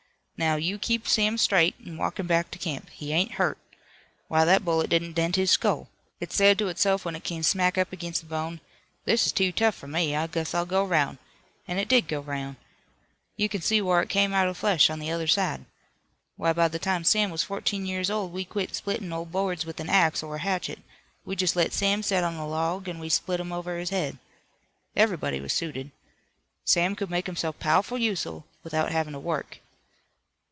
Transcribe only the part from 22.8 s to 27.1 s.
an' we split 'em over his head. Everybody was suited. Sam